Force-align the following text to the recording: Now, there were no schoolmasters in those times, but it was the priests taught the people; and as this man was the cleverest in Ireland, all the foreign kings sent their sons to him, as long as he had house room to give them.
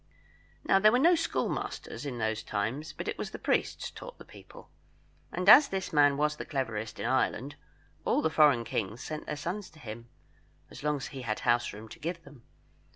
Now, 0.63 0.79
there 0.79 0.91
were 0.91 0.97
no 0.97 1.13
schoolmasters 1.13 2.07
in 2.07 2.17
those 2.17 2.41
times, 2.41 2.91
but 2.91 3.07
it 3.07 3.19
was 3.19 3.29
the 3.29 3.37
priests 3.37 3.91
taught 3.91 4.17
the 4.17 4.25
people; 4.25 4.71
and 5.31 5.47
as 5.47 5.67
this 5.67 5.93
man 5.93 6.17
was 6.17 6.37
the 6.37 6.43
cleverest 6.43 6.99
in 6.99 7.05
Ireland, 7.05 7.55
all 8.03 8.23
the 8.23 8.31
foreign 8.31 8.63
kings 8.63 9.03
sent 9.03 9.27
their 9.27 9.35
sons 9.37 9.69
to 9.69 9.77
him, 9.79 10.09
as 10.71 10.81
long 10.81 10.97
as 10.97 11.09
he 11.09 11.21
had 11.21 11.41
house 11.41 11.71
room 11.71 11.87
to 11.89 11.99
give 11.99 12.23
them. 12.23 12.43